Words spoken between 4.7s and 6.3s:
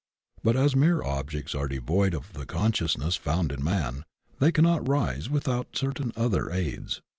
rise without certain